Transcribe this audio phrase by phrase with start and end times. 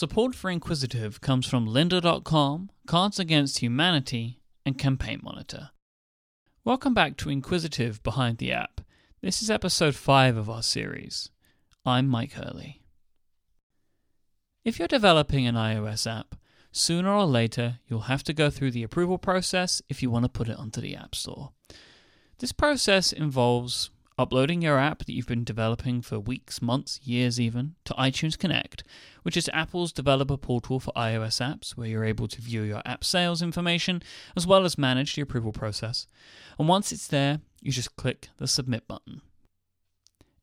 [0.00, 5.72] Support for Inquisitive comes from lynda.com, Cards Against Humanity, and Campaign Monitor.
[6.64, 8.80] Welcome back to Inquisitive Behind the App.
[9.20, 11.28] This is episode 5 of our series.
[11.84, 12.80] I'm Mike Hurley.
[14.64, 16.34] If you're developing an iOS app,
[16.72, 20.30] sooner or later you'll have to go through the approval process if you want to
[20.30, 21.52] put it onto the App Store.
[22.38, 27.74] This process involves uploading your app that you've been developing for weeks, months, years even,
[27.84, 28.84] to iTunes Connect,
[29.22, 33.04] which is Apple's developer portal for iOS apps, where you're able to view your app
[33.04, 34.02] sales information
[34.36, 36.06] as well as manage the approval process.
[36.58, 39.22] And once it's there, you just click the submit button.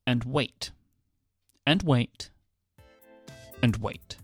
[0.06, 0.72] And wait.
[1.66, 2.30] And wait.
[3.62, 4.18] And wait.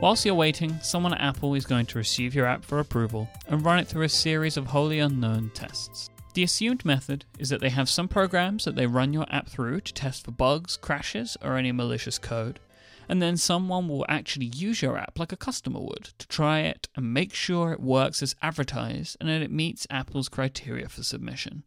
[0.00, 3.64] Whilst you're waiting, someone at Apple is going to receive your app for approval and
[3.64, 6.08] run it through a series of wholly unknown tests.
[6.34, 9.80] The assumed method is that they have some programs that they run your app through
[9.80, 12.60] to test for bugs, crashes, or any malicious code,
[13.08, 16.88] and then someone will actually use your app like a customer would to try it
[16.94, 21.64] and make sure it works as advertised and that it meets Apple's criteria for submission.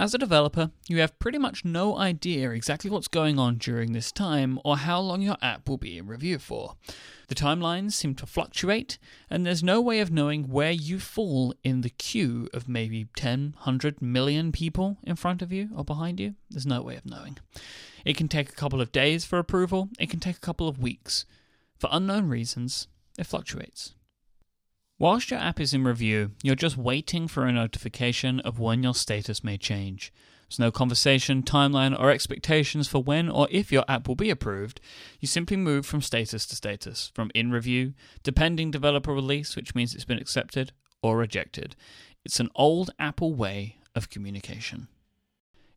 [0.00, 4.12] As a developer, you have pretty much no idea exactly what's going on during this
[4.12, 6.76] time or how long your app will be in review for.
[7.26, 11.80] The timelines seem to fluctuate, and there's no way of knowing where you fall in
[11.80, 16.36] the queue of maybe 10, 100 million people in front of you or behind you.
[16.48, 17.36] There's no way of knowing.
[18.04, 20.78] It can take a couple of days for approval, it can take a couple of
[20.78, 21.24] weeks.
[21.76, 22.86] For unknown reasons,
[23.18, 23.96] it fluctuates.
[25.00, 28.94] Whilst your app is in review, you're just waiting for a notification of when your
[28.94, 30.12] status may change.
[30.48, 34.80] There's no conversation, timeline, or expectations for when or if your app will be approved.
[35.20, 37.92] You simply move from status to status, from in review
[38.24, 41.76] to pending developer release, which means it's been accepted or rejected.
[42.24, 44.88] It's an old Apple way of communication.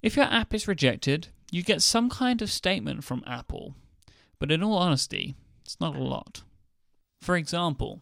[0.02, 3.76] If your app is rejected, you get some kind of statement from Apple,
[4.40, 6.42] but in all honesty, it's not a lot.
[7.22, 8.02] For example,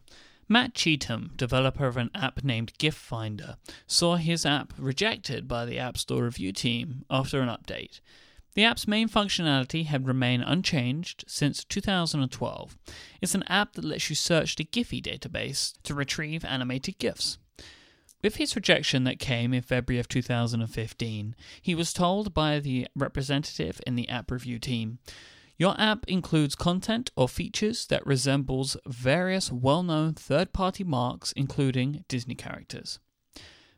[0.51, 5.77] Matt Cheatham, developer of an app named Gift Finder, saw his app rejected by the
[5.77, 7.99] App Store review team after an update.
[8.55, 12.79] The app's main functionality had remained unchanged since 2012.
[13.21, 17.37] It's an app that lets you search the Giphy database to retrieve animated GIFs.
[18.23, 23.79] With his rejection that came in February of 2015, he was told by the representative
[23.85, 24.97] in the app review team
[25.59, 32.99] your app includes content or features that resembles various well-known third-party marks including Disney characters.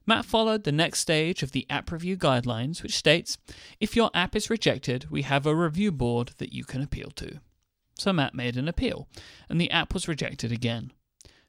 [0.06, 3.38] Matt followed the next stage of the app review guidelines, which states
[3.80, 7.40] if your app is rejected, we have a review board that you can appeal to.
[7.98, 9.08] So Matt made an appeal,
[9.50, 10.92] and the app was rejected again.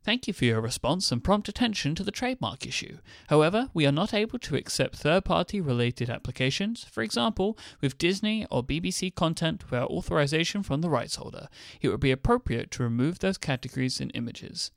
[0.05, 2.99] Thank you for your response and prompt attention to the trademark issue.
[3.29, 8.45] However, we are not able to accept third party related applications, for example, with Disney
[8.51, 11.49] or BBC content without authorization from the rights holder.
[11.81, 14.73] It would be appropriate to remove those categories and images.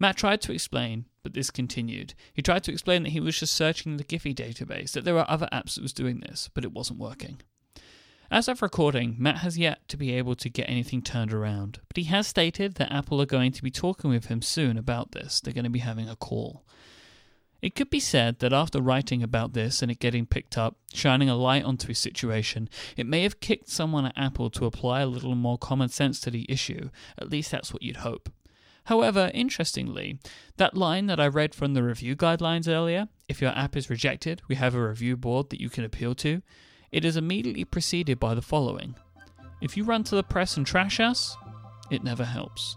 [0.00, 2.14] Matt tried to explain, but this continued.
[2.32, 5.30] He tried to explain that he was just searching the Giphy database, that there were
[5.30, 7.40] other apps that was doing this, but it wasn't working.
[8.34, 11.96] As of recording, Matt has yet to be able to get anything turned around, but
[11.96, 15.40] he has stated that Apple are going to be talking with him soon about this.
[15.40, 16.64] They're going to be having a call.
[17.62, 21.28] It could be said that after writing about this and it getting picked up, shining
[21.28, 25.06] a light onto his situation, it may have kicked someone at Apple to apply a
[25.06, 26.90] little more common sense to the issue.
[27.16, 28.32] At least that's what you'd hope.
[28.86, 30.18] However, interestingly,
[30.56, 34.42] that line that I read from the review guidelines earlier if your app is rejected,
[34.48, 36.42] we have a review board that you can appeal to
[36.94, 38.94] it is immediately preceded by the following
[39.60, 41.36] If you run to the press and trash us,
[41.90, 42.76] it never helps.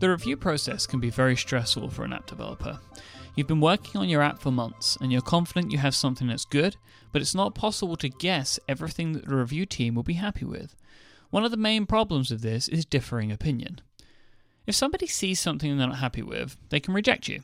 [0.00, 2.80] The review process can be very stressful for an app developer.
[3.36, 6.44] You've been working on your app for months and you're confident you have something that's
[6.44, 6.76] good,
[7.12, 10.74] but it's not possible to guess everything that the review team will be happy with.
[11.30, 13.80] One of the main problems of this is differing opinion.
[14.66, 17.42] If somebody sees something they're not happy with, they can reject you.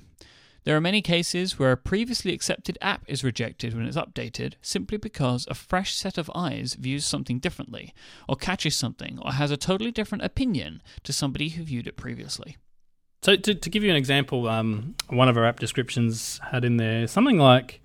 [0.65, 4.97] There are many cases where a previously accepted app is rejected when it's updated simply
[4.97, 7.93] because a fresh set of eyes views something differently,
[8.29, 12.57] or catches something, or has a totally different opinion to somebody who viewed it previously.
[13.23, 16.77] So, to, to give you an example, um, one of our app descriptions had in
[16.77, 17.81] there something like,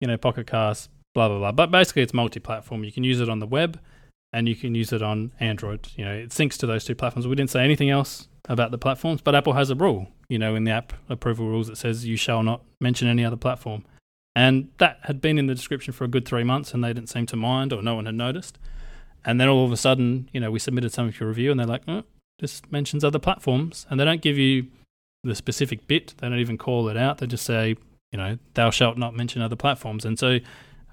[0.00, 1.52] you know, Pocket Cast, blah, blah, blah.
[1.52, 2.84] But basically, it's multi platform.
[2.84, 3.80] You can use it on the web
[4.32, 5.88] and you can use it on Android.
[5.96, 7.26] You know, it syncs to those two platforms.
[7.26, 10.54] We didn't say anything else about the platforms, but Apple has a rule, you know,
[10.54, 13.84] in the app approval rules that says you shall not mention any other platform.
[14.36, 17.08] And that had been in the description for a good three months and they didn't
[17.08, 18.58] seem to mind or no one had noticed.
[19.24, 21.66] And then all of a sudden, you know, we submitted something for review and they're
[21.66, 22.02] like, oh,
[22.40, 23.86] this mentions other platforms.
[23.88, 24.66] And they don't give you
[25.22, 26.14] the specific bit.
[26.18, 27.18] They don't even call it out.
[27.18, 27.76] They just say,
[28.12, 30.04] you know, thou shalt not mention other platforms.
[30.04, 30.40] And so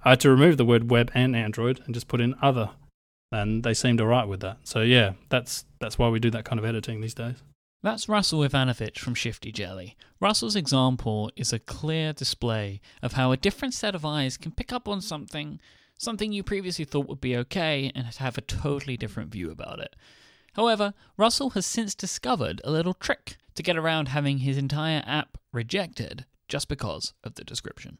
[0.03, 2.69] I had to remove the word web and Android and just put in other.
[3.31, 4.57] And they seemed all right with that.
[4.63, 7.43] So yeah, that's that's why we do that kind of editing these days.
[7.83, 9.97] That's Russell Ivanovic from Shifty Jelly.
[10.19, 14.71] Russell's example is a clear display of how a different set of eyes can pick
[14.71, 15.59] up on something,
[15.97, 19.95] something you previously thought would be okay, and have a totally different view about it.
[20.53, 25.37] However, Russell has since discovered a little trick to get around having his entire app
[25.51, 27.97] rejected just because of the description.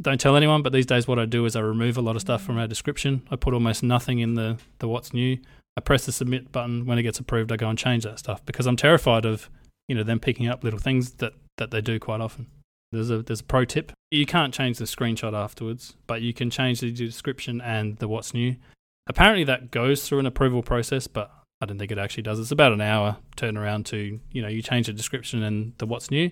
[0.00, 2.22] Don't tell anyone, but these days what I do is I remove a lot of
[2.22, 3.26] stuff from our description.
[3.30, 5.38] I put almost nothing in the, the what's new.
[5.76, 6.86] I press the submit button.
[6.86, 9.50] When it gets approved, I go and change that stuff because I'm terrified of
[9.88, 12.46] you know them picking up little things that, that they do quite often.
[12.92, 13.92] There's a there's a pro tip.
[14.10, 18.32] You can't change the screenshot afterwards, but you can change the description and the what's
[18.32, 18.56] new.
[19.06, 21.30] Apparently that goes through an approval process, but
[21.60, 22.40] I don't think it actually does.
[22.40, 26.10] It's about an hour turnaround to you know you change the description and the what's
[26.10, 26.30] new,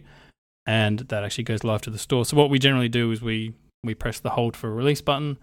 [0.67, 2.25] and that actually goes live to the store.
[2.25, 5.39] So what we generally do is we we press the hold for release button.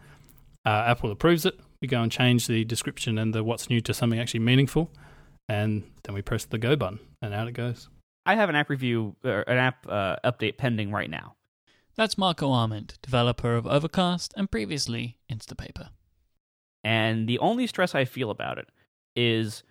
[0.66, 3.94] Uh, Apple approves it we go and change the description and the what's new to
[3.94, 4.92] something actually meaningful,
[5.50, 7.90] and then we press the go button, and out it goes.
[8.26, 11.36] I have an app review or an app uh, update pending right now.
[11.96, 15.90] That's Marco Arment, developer of Overcast and previously Instapaper.
[16.84, 18.68] And the only stress I feel about it
[19.16, 19.64] is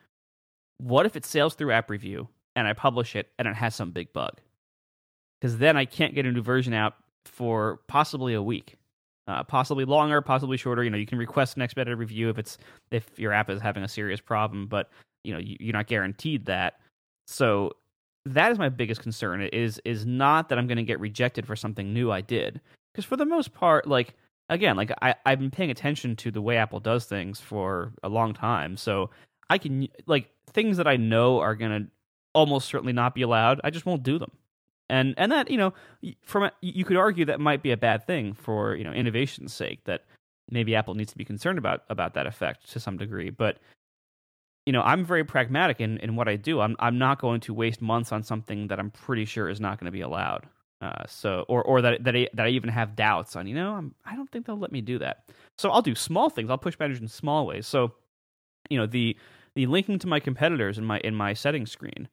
[0.79, 3.93] what if it sails through app review and I publish it and it has some
[3.93, 4.41] big bug?
[5.41, 6.95] Because then I can't get a new version out
[7.25, 8.77] for possibly a week
[9.31, 10.83] uh, possibly longer, possibly shorter.
[10.83, 12.59] You know, you can request an expedited review if it's
[12.91, 14.91] if your app is having a serious problem, but
[15.23, 16.81] you know you, you're not guaranteed that.
[17.29, 17.73] So
[18.25, 19.43] that is my biggest concern.
[19.53, 22.61] Is is not that I'm going to get rejected for something new I did,
[22.93, 24.15] because for the most part, like
[24.49, 28.09] again, like I I've been paying attention to the way Apple does things for a
[28.09, 29.11] long time, so
[29.49, 31.91] I can like things that I know are going to
[32.35, 33.61] almost certainly not be allowed.
[33.63, 34.33] I just won't do them
[34.91, 35.73] and and that you know
[36.23, 39.55] from a, you could argue that might be a bad thing for you know innovation's
[39.55, 40.05] sake that
[40.51, 43.31] maybe Apple needs to be concerned about about that effect to some degree.
[43.31, 43.59] But
[44.67, 46.61] you know I'm very pragmatic in in what I do.
[46.61, 49.79] I'm I'm not going to waste months on something that I'm pretty sure is not
[49.79, 50.47] going to be allowed.
[50.83, 53.47] Uh, so or or that that I, that I even have doubts on.
[53.47, 55.25] You know I'm I don't think they'll let me do that.
[55.57, 56.51] So I'll do small things.
[56.51, 57.67] I'll push boundaries in small ways.
[57.67, 57.93] So
[58.69, 59.17] you know the
[59.55, 62.09] the linking to my competitors in my in my settings screen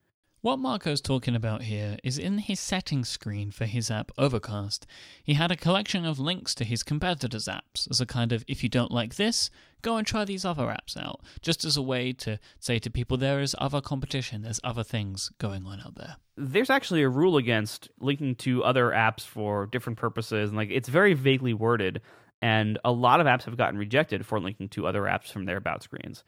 [0.47, 4.87] what Marco's talking about here is in his settings screen for his app Overcast,
[5.21, 8.63] he had a collection of links to his competitors' apps as a kind of if
[8.63, 9.49] you don't like this,
[9.81, 13.17] go and try these other apps out, just as a way to say to people
[13.17, 16.15] there is other competition, there's other things going on out there.
[16.37, 20.87] There's actually a rule against linking to other apps for different purposes, and like it's
[20.87, 21.99] very vaguely worded,
[22.41, 25.57] and a lot of apps have gotten rejected for linking to other apps from their
[25.57, 26.23] about screens.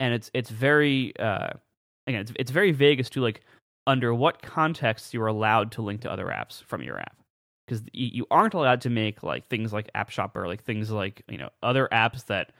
[0.00, 1.50] And it's it's very uh
[2.08, 3.42] again, it's, it's very vague as to like
[3.86, 7.16] under what contexts you're allowed to link to other apps from your app.
[7.66, 11.38] Because you aren't allowed to make like things like App Shopper, like things like you
[11.38, 12.52] know other apps that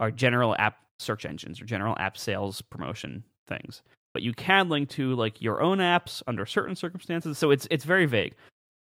[0.00, 3.82] are general app search engines or general app sales promotion things.
[4.14, 7.36] But you can link to like your own apps under certain circumstances.
[7.36, 8.34] So it's it's very vague.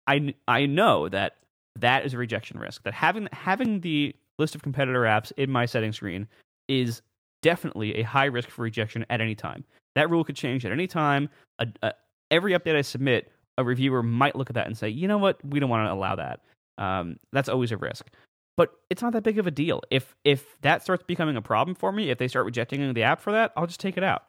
[0.06, 1.37] I I know that
[1.79, 2.82] that is a rejection risk.
[2.82, 6.29] That having having the list of competitor apps in my setting screen
[6.69, 7.01] is
[7.43, 9.65] definitely a high risk for rejection at any time.
[9.94, 11.29] That rule could change at any time.
[11.58, 11.93] A, a,
[12.31, 15.44] every update I submit, a reviewer might look at that and say, you know what,
[15.44, 16.41] we don't want to allow that.
[16.79, 18.08] Um, that's always a risk.
[18.56, 19.82] But it's not that big of a deal.
[19.91, 23.20] If if that starts becoming a problem for me, if they start rejecting the app
[23.20, 24.25] for that, I'll just take it out.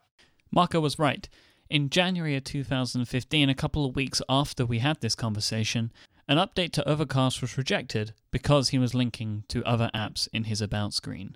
[0.52, 1.28] Marco was right.
[1.70, 5.92] In January of 2015, a couple of weeks after we had this conversation,
[6.28, 10.62] an update to Overcast was rejected because he was linking to other apps in his
[10.62, 11.36] About screen.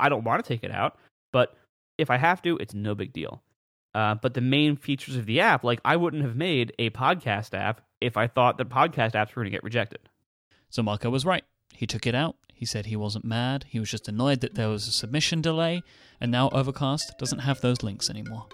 [0.00, 0.96] I don't want to take it out,
[1.32, 1.54] but
[1.98, 3.42] if I have to, it's no big deal.
[3.94, 7.52] Uh, but the main features of the app, like I wouldn't have made a podcast
[7.54, 10.00] app if I thought that podcast apps were going to get rejected.
[10.70, 11.44] So Marco was right.
[11.74, 12.36] He took it out.
[12.54, 13.66] He said he wasn't mad.
[13.68, 15.82] He was just annoyed that there was a submission delay,
[16.20, 18.46] and now Overcast doesn't have those links anymore.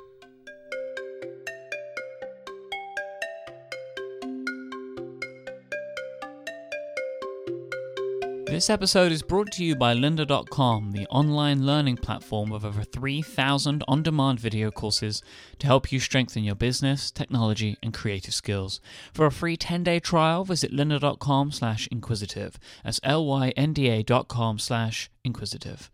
[8.59, 13.85] This episode is brought to you by lynda.com, the online learning platform of over 3,000
[13.87, 15.23] on demand video courses
[15.61, 18.81] to help you strengthen your business, technology, and creative skills.
[19.15, 22.59] For a free 10 day trial, visit lynda.com slash inquisitive.
[22.83, 25.89] That's L Y N D A.com slash inquisitive.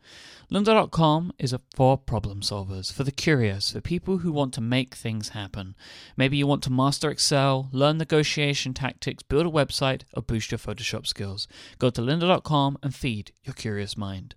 [0.50, 5.30] Lynda.com is for problem solvers, for the curious, for people who want to make things
[5.30, 5.74] happen.
[6.16, 10.58] Maybe you want to master Excel, learn negotiation tactics, build a website, or boost your
[10.58, 11.48] Photoshop skills.
[11.78, 14.34] Go to lynda.com and feed your curious mind.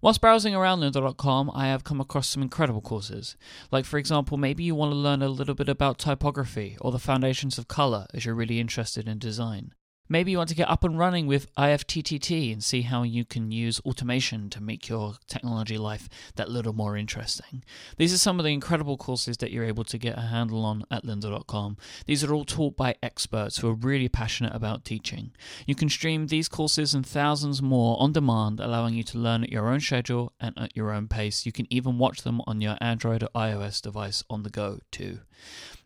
[0.00, 3.36] Whilst browsing around lynda.com, I have come across some incredible courses.
[3.72, 6.98] Like, for example, maybe you want to learn a little bit about typography or the
[6.98, 9.74] foundations of color as you're really interested in design.
[10.12, 13.52] Maybe you want to get up and running with IFTTT and see how you can
[13.52, 17.62] use automation to make your technology life that little more interesting.
[17.96, 20.84] These are some of the incredible courses that you're able to get a handle on
[20.90, 21.76] at lynda.com.
[22.06, 25.30] These are all taught by experts who are really passionate about teaching.
[25.64, 29.52] You can stream these courses and thousands more on demand, allowing you to learn at
[29.52, 31.46] your own schedule and at your own pace.
[31.46, 35.20] You can even watch them on your Android or iOS device on the go, too.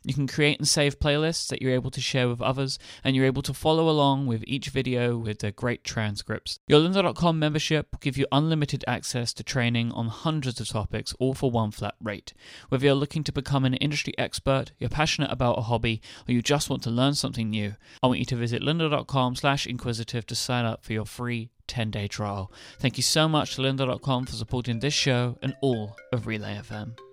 [0.05, 3.25] You can create and save playlists that you're able to share with others, and you're
[3.25, 6.59] able to follow along with each video with their great transcripts.
[6.69, 11.33] Your lynda.com membership will give you unlimited access to training on hundreds of topics, all
[11.33, 12.35] for one flat rate.
[12.69, 16.43] Whether you're looking to become an industry expert, you're passionate about a hobby, or you
[16.43, 20.35] just want to learn something new, I want you to visit lynda.com slash inquisitive to
[20.35, 22.53] sign up for your free 10-day trial.
[22.79, 27.04] Thank you so much to lynda.com for supporting this show and all of Relay FM.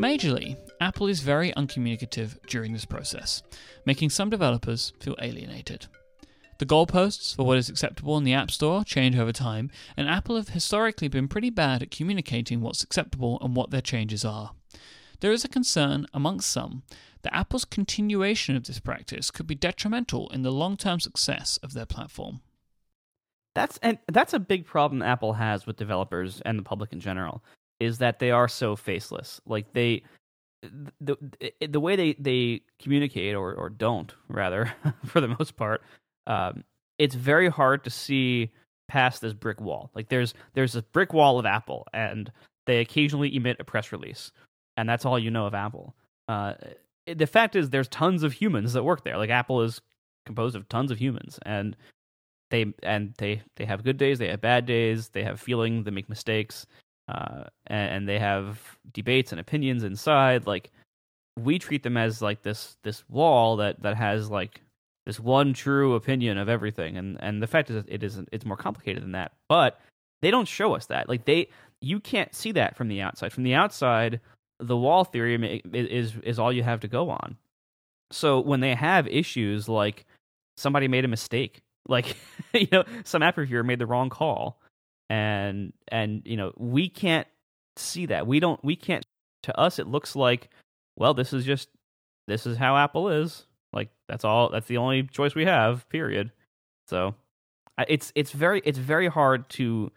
[0.00, 3.42] Majorly, Apple is very uncommunicative during this process,
[3.84, 5.88] making some developers feel alienated.
[6.58, 10.36] The goalposts for what is acceptable in the App Store change over time, and Apple
[10.36, 14.52] have historically been pretty bad at communicating what's acceptable and what their changes are.
[15.20, 16.82] There is a concern amongst some
[17.20, 21.84] that Apple's continuation of this practice could be detrimental in the long-term success of their
[21.84, 22.40] platform.
[23.54, 27.44] That's and that's a big problem Apple has with developers and the public in general
[27.80, 29.40] is that they are so faceless.
[29.46, 30.02] Like they
[31.00, 31.16] the
[31.66, 34.72] the way they they communicate or or don't rather
[35.06, 35.82] for the most part
[36.26, 36.64] um,
[36.98, 38.50] it's very hard to see
[38.88, 39.90] past this brick wall.
[39.94, 42.30] Like there's there's a brick wall of apple and
[42.66, 44.32] they occasionally emit a press release
[44.76, 45.94] and that's all you know of apple.
[46.28, 46.54] Uh,
[47.06, 49.16] the fact is there's tons of humans that work there.
[49.16, 49.80] Like apple is
[50.26, 51.76] composed of tons of humans and
[52.50, 55.90] they and they they have good days they have bad days they have feeling they
[55.90, 56.66] make mistakes
[57.10, 58.60] uh, and, and, they have
[58.92, 60.46] debates and opinions inside.
[60.46, 60.70] Like
[61.38, 64.60] we treat them as like this this wall that that has like
[65.06, 68.28] this one true opinion of everything, and and the fact is it isn't.
[68.32, 69.32] It's more complicated than that.
[69.48, 69.80] But
[70.22, 71.08] they don't show us that.
[71.08, 71.48] Like they,
[71.80, 73.32] you can't see that from the outside.
[73.32, 74.20] From the outside,
[74.60, 77.36] the wall theory is is all you have to go on.
[78.12, 80.06] So when they have issues like
[80.56, 82.16] somebody made a mistake, like
[82.54, 84.60] you know some app reviewer made the wrong call,
[85.10, 87.26] and and you know we can't
[87.76, 88.26] see that.
[88.26, 89.04] We don't we can't
[89.42, 90.50] to us it looks like
[90.96, 91.68] well this is just
[92.28, 93.46] this is how apple is.
[93.72, 96.30] Like that's all that's the only choice we have period.
[96.88, 97.14] So
[97.88, 99.90] it's it's very it's very hard to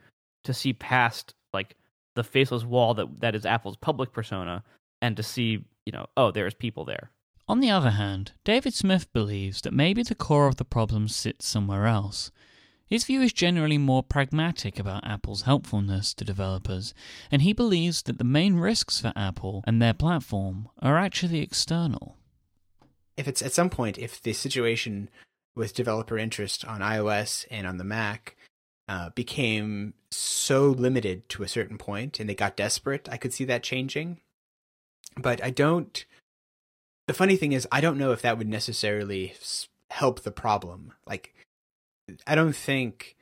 [0.44, 1.78] to see past like
[2.16, 4.64] the faceless wall that that is apple's public persona
[5.02, 7.12] and to see you know oh there's people there.
[7.48, 11.46] On the other hand david smith believes that maybe the core of the problem sits
[11.46, 12.32] somewhere else
[12.86, 16.94] his view is generally more pragmatic about Apple's helpfulness to developers,
[17.32, 22.18] and he believes that the main risks for Apple and their platform are actually external.
[23.18, 25.10] If it's at some point, if the situation
[25.56, 28.36] with developer interest on iOS and on the Mac
[28.88, 33.46] uh, became so limited to a certain point and they got desperate, I could see
[33.46, 34.20] that changing.
[35.18, 36.06] But I don't.
[37.08, 39.36] The funny thing is, I don't know if that would necessarily
[39.92, 40.94] help the problem.
[41.06, 41.36] Like,
[42.28, 43.16] I don't think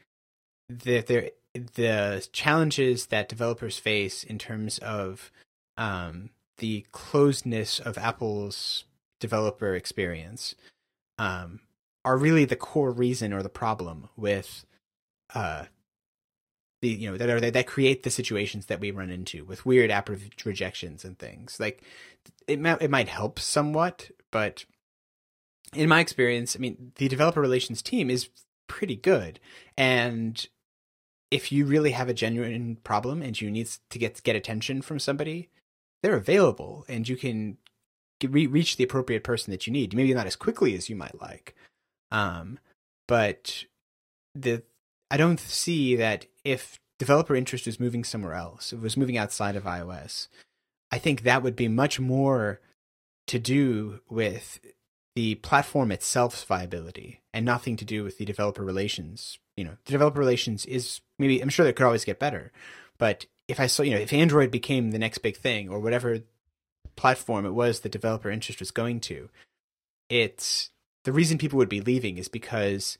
[0.69, 5.31] that there the challenges that developers face in terms of
[5.77, 8.85] um, the closeness of Apple's
[9.19, 10.55] developer experience
[11.17, 11.59] um,
[12.05, 14.65] are really the core reason or the problem with
[15.35, 15.65] uh,
[16.81, 19.91] the you know that are that create the situations that we run into with weird
[19.91, 21.59] app re- rejections and things.
[21.59, 21.83] Like
[22.47, 24.65] it might it might help somewhat but
[25.73, 28.29] in my experience i mean the developer relations team is
[28.71, 29.37] pretty good.
[29.77, 30.47] And
[31.29, 34.97] if you really have a genuine problem and you need to get get attention from
[34.97, 35.49] somebody,
[36.01, 37.57] they're available and you can
[38.23, 39.93] re- reach the appropriate person that you need.
[39.93, 41.53] Maybe not as quickly as you might like,
[42.11, 42.59] um,
[43.09, 43.65] but
[44.33, 44.63] the
[45.11, 49.57] I don't see that if developer interest was moving somewhere else, it was moving outside
[49.57, 50.29] of iOS,
[50.93, 52.61] I think that would be much more
[53.27, 54.61] to do with
[55.17, 59.39] the platform itself's viability and nothing to do with the developer relations.
[59.55, 62.51] You know, the developer relations is maybe I'm sure it could always get better,
[62.97, 66.19] but if I saw, you know, if Android became the next big thing or whatever
[66.95, 69.29] platform it was the developer interest was going to,
[70.09, 70.69] it's
[71.03, 72.97] the reason people would be leaving is because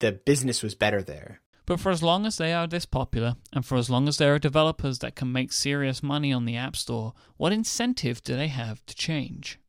[0.00, 1.40] the business was better there.
[1.64, 4.34] But for as long as they are this popular, and for as long as there
[4.34, 8.48] are developers that can make serious money on the App Store, what incentive do they
[8.48, 9.60] have to change?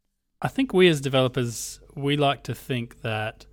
[0.42, 3.46] I think we as developers, we like to think that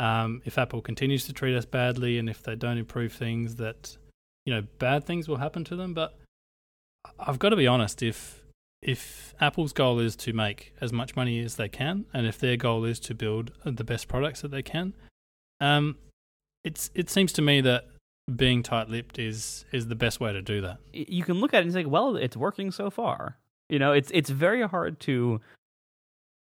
[0.00, 3.98] um, if Apple continues to treat us badly and if they don't improve things, that
[4.46, 5.92] you know bad things will happen to them.
[5.92, 6.18] But
[7.18, 8.42] I've got to be honest, if
[8.80, 12.56] if Apple's goal is to make as much money as they can, and if their
[12.56, 14.94] goal is to build the best products that they can,
[15.60, 15.98] um,
[16.64, 17.84] it's it seems to me that
[18.34, 20.78] being tight-lipped is is the best way to do that.
[20.94, 23.36] You can look at it and say, "Well, it's working so far."
[23.68, 25.42] You know, it's it's very hard to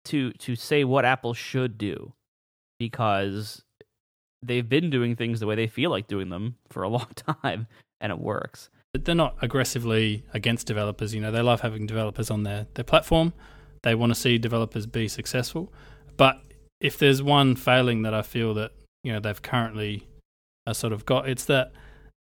[0.06, 2.14] to to say what Apple should do
[2.78, 3.62] because
[4.42, 7.66] they've been doing things the way they feel like doing them for a long time,
[8.00, 8.70] and it works.
[8.92, 11.14] But they're not aggressively against developers.
[11.14, 13.32] You know, they love having developers on their their platform.
[13.82, 15.72] They want to see developers be successful.
[16.16, 16.40] But
[16.80, 20.06] if there's one failing that I feel that you know they've currently
[20.66, 21.28] uh, sort of got.
[21.28, 21.72] It's that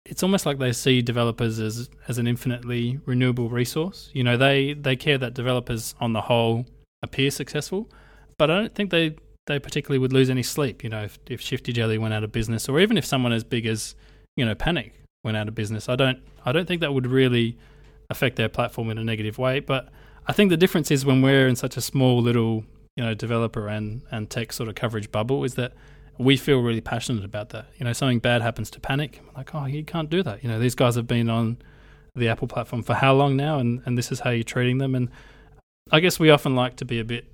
[0.05, 4.11] it's almost like they see developers as as an infinitely renewable resource.
[4.13, 6.67] You know, they they care that developers on the whole
[7.03, 7.91] appear successful,
[8.39, 10.83] but I don't think they they particularly would lose any sleep.
[10.83, 13.45] You know, if if Shifty Jelly went out of business, or even if someone as
[13.45, 13.95] big as
[14.37, 17.59] you know Panic went out of business, I don't I don't think that would really
[18.11, 19.61] affect their platform in a negative way.
[19.61, 19.89] But
[20.27, 22.65] I think the difference is when we're in such a small little
[22.97, 25.73] you know developer and and tech sort of coverage bubble is that
[26.19, 27.67] we feel really passionate about that.
[27.77, 30.45] You know, something bad happens to Panic, like, oh, you can't do that.
[30.45, 31.59] You know, these guys have been on
[32.15, 34.95] the Apple platform for how long now, and, and this is how you're treating them.
[34.95, 35.09] And
[35.91, 37.27] I guess we often like to be a bit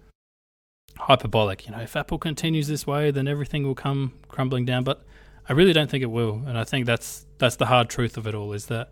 [1.00, 1.66] hyperbolic.
[1.66, 4.84] You know, if Apple continues this way, then everything will come crumbling down.
[4.84, 5.04] But
[5.48, 8.26] I really don't think it will, and I think that's that's the hard truth of
[8.26, 8.90] it all is that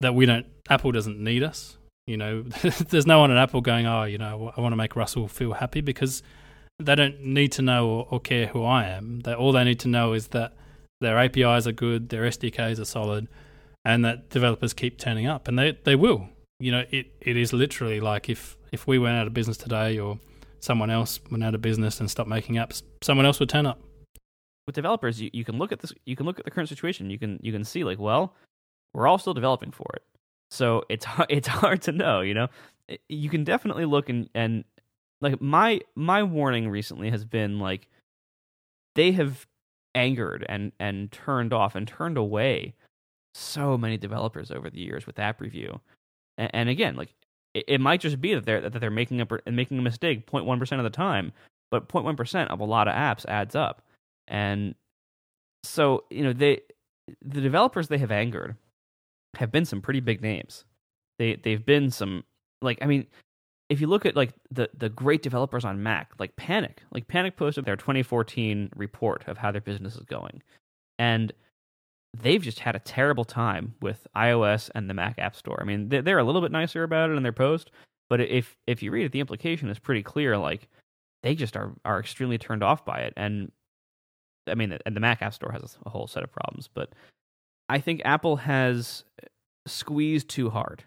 [0.00, 0.46] that we don't.
[0.68, 1.78] Apple doesn't need us.
[2.06, 2.42] You know,
[2.88, 5.52] there's no one at Apple going, oh, you know, I want to make Russell feel
[5.52, 6.22] happy because
[6.78, 9.20] they don't need to know or, or care who I am.
[9.20, 10.54] They, all they need to know is that
[11.00, 13.28] their APIs are good, their SDKs are solid,
[13.84, 16.28] and that developers keep turning up, and they they will.
[16.58, 19.98] You know, it, it is literally like if if we went out of business today,
[19.98, 20.18] or
[20.62, 23.80] someone else went out of business and stopped making apps, someone else would turn up.
[24.66, 25.92] With developers, you, you can look at this.
[26.06, 27.10] You can look at the current situation.
[27.10, 28.36] You can you can see like, well,
[28.94, 30.02] we're all still developing for it,
[30.50, 32.20] so it's it's hard to know.
[32.20, 32.48] You know,
[33.08, 34.64] you can definitely look and and
[35.20, 37.88] like my my warning recently has been like
[38.94, 39.46] they have
[39.94, 42.74] angered and and turned off and turned away
[43.34, 45.80] so many developers over the years with app review
[46.36, 47.14] and, and again like
[47.54, 50.78] it, it, might just be that they're that they're making and making a mistake 0.1%
[50.78, 51.32] of the time
[51.72, 53.82] but 0.1% of a lot of apps adds up.
[54.28, 54.76] And
[55.64, 56.60] so you know they
[57.22, 58.56] the developers they have angered
[59.36, 60.64] have been some pretty big names.
[61.18, 62.24] They they've been some
[62.60, 63.06] like i mean
[63.68, 67.36] if you look at like the the great developers on Mac, like Panic, like Panic
[67.36, 70.42] posted their 2014 report of how their business is going,
[70.98, 71.32] and
[72.14, 75.58] they've just had a terrible time with iOS and the Mac App Store.
[75.60, 77.70] I mean, they're a little bit nicer about it in their post,
[78.08, 80.36] but if if you read it, the implication is pretty clear.
[80.36, 80.68] Like
[81.22, 83.50] they just are are extremely turned off by it, and
[84.46, 86.92] I mean, and the Mac App Store has a whole set of problems, but
[87.68, 89.04] I think Apple has
[89.66, 90.84] squeezed too hard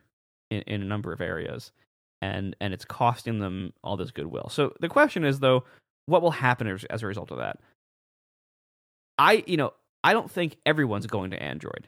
[0.51, 1.71] in, in a number of areas
[2.21, 4.49] and and it's costing them all this goodwill.
[4.49, 5.63] So the question is though,
[6.05, 7.59] what will happen as, as a result of that?
[9.17, 9.73] I you know
[10.05, 11.87] I don't think everyone's going to Android,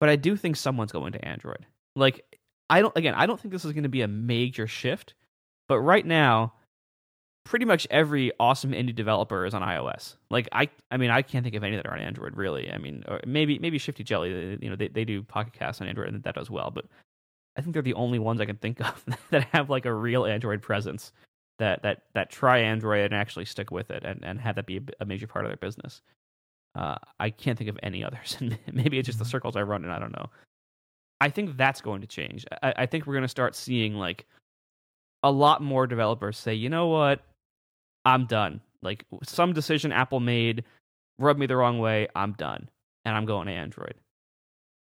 [0.00, 1.66] but I do think someone's going to Android.
[1.94, 2.24] Like
[2.70, 5.14] I don't again I don't think this is going to be a major shift,
[5.68, 6.54] but right now
[7.44, 10.16] pretty much every awesome indie developer is on iOS.
[10.30, 12.70] Like I, I mean, I can't think of any that are on Android really.
[12.72, 16.08] I mean, maybe maybe Shifty Jelly, you know, they they do Pocket Cast on Android
[16.08, 16.70] and that does well.
[16.70, 16.86] But
[17.56, 20.26] I think they're the only ones I can think of that have like a real
[20.26, 21.12] Android presence
[21.58, 24.80] that that that try Android and actually stick with it and, and have that be
[25.00, 26.02] a, major part of their business.
[26.76, 29.30] Uh, I can't think of any others, and maybe it's just the mm-hmm.
[29.30, 29.90] circles I run in.
[29.90, 30.28] I don't know.
[31.20, 32.44] I think that's going to change.
[32.62, 34.26] I, I think we're going to start seeing like
[35.22, 37.22] a lot more developers say, you know what,
[38.04, 38.60] I'm done.
[38.82, 40.64] Like some decision Apple made
[41.18, 42.08] rubbed me the wrong way.
[42.14, 42.68] I'm done,
[43.04, 43.94] and I'm going to Android.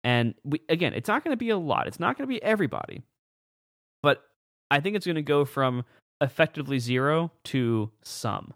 [0.04, 1.88] And we, again, it's not going to be a lot.
[1.88, 3.04] It's not going to be everybody.
[4.04, 4.24] But
[4.70, 5.84] I think it's going to go from
[6.22, 8.54] effectively zero to some.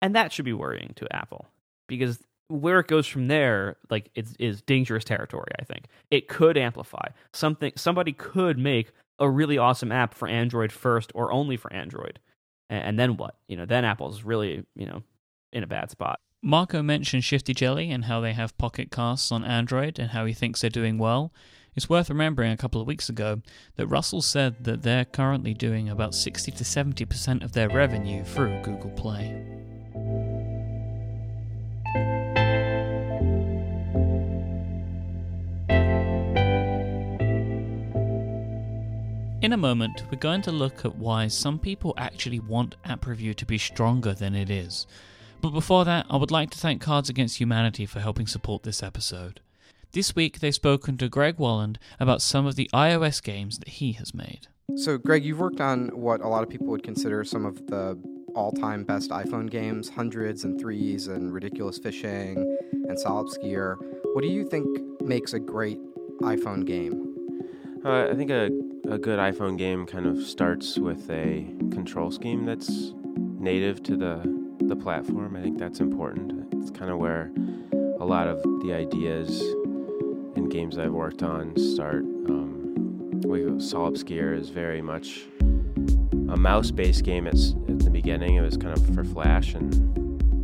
[0.00, 1.46] And that should be worrying to Apple
[1.88, 5.86] because where it goes from there, like it's is dangerous territory, I think.
[6.10, 7.08] It could amplify.
[7.32, 12.18] Something somebody could make a really awesome app for Android first or only for Android.
[12.70, 13.36] And, and then what?
[13.48, 15.02] You know, then Apple's really, you know,
[15.52, 16.20] in a bad spot.
[16.42, 20.32] Marco mentioned Shifty Jelly and how they have pocket casts on Android and how he
[20.32, 21.32] thinks they're doing well.
[21.74, 23.42] It's worth remembering a couple of weeks ago
[23.76, 28.62] that Russell said that they're currently doing about 60 to 70% of their revenue through
[28.62, 30.27] Google Play.
[39.48, 43.32] In a moment, we're going to look at why some people actually want app review
[43.32, 44.86] to be stronger than it is.
[45.40, 48.82] But before that, I would like to thank Cards Against Humanity for helping support this
[48.82, 49.40] episode.
[49.92, 53.92] This week, they've spoken to Greg Wohlwend about some of the iOS games that he
[53.92, 54.48] has made.
[54.76, 57.98] So, Greg, you've worked on what a lot of people would consider some of the
[58.34, 62.36] all time best iPhone games hundreds and threes and ridiculous fishing
[62.70, 63.76] and Solipskier.
[64.12, 64.66] What do you think
[65.00, 65.78] makes a great
[66.20, 67.14] iPhone game?
[67.82, 68.50] Uh, I think a,
[68.90, 72.94] a good iPhone game kind of starts with a control scheme that's
[73.38, 75.36] native to the the platform.
[75.36, 76.52] I think that's important.
[76.54, 77.30] It's kind of where
[78.00, 79.40] a lot of the ideas
[80.36, 82.02] in games I've worked on start.
[82.02, 87.26] Um, we, Solipskier is very much a mouse-based game.
[87.26, 88.34] At the beginning.
[88.34, 89.72] It was kind of for Flash, and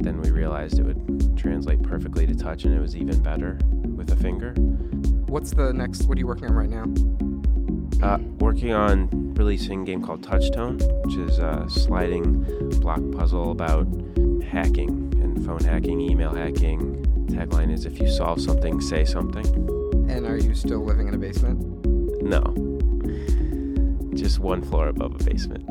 [0.00, 3.59] then we realized it would translate perfectly to touch, and it was even better
[3.96, 4.52] with a finger.
[5.26, 6.04] What's the next?
[6.04, 7.34] What are you working on right now?
[8.05, 12.43] Uh, working on releasing a game called Touchtone, which is a sliding
[12.79, 13.87] block puzzle about
[14.43, 17.03] hacking and phone hacking, email hacking.
[17.31, 19.47] Tagline is if you solve something, say something.
[20.11, 21.59] And are you still living in a basement?
[22.23, 22.43] No.
[24.14, 25.67] Just one floor above a basement.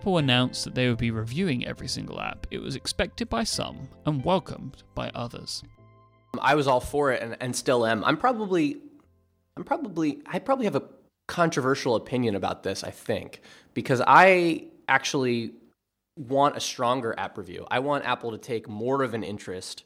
[0.00, 3.86] Apple announced that they would be reviewing every single app, it was expected by some
[4.06, 5.62] and welcomed by others.
[6.40, 8.02] I was all for it and, and still am.
[8.06, 8.78] I'm probably
[9.58, 10.84] I'm probably I probably have a
[11.28, 13.42] controversial opinion about this, I think,
[13.74, 15.52] because I actually
[16.16, 17.66] want a stronger app review.
[17.70, 19.84] I want Apple to take more of an interest